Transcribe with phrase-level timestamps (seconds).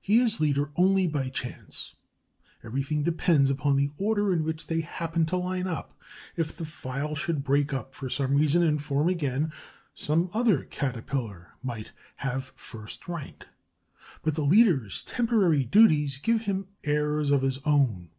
[0.00, 1.94] He is leader only by chance;
[2.64, 5.96] everything depends upon the order in which they happen to line up.
[6.34, 9.52] If the file should break up, for some reason, and form again,
[9.94, 13.46] some other Caterpillar might have first rank.
[14.24, 18.10] But the leader's temporary duties give him airs of his own.